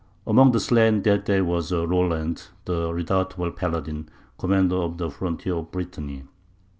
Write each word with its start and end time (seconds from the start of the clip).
Among 0.25 0.51
the 0.51 0.59
slain 0.59 1.03
that 1.03 1.25
day 1.25 1.41
was 1.41 1.71
Roland, 1.71 2.47
the 2.65 2.91
redoubtable 2.91 3.51
Paladin, 3.51 4.09
commander 4.39 4.77
of 4.77 4.97
the 4.97 5.11
frontier 5.11 5.53
of 5.57 5.71
Brittany. 5.71 6.23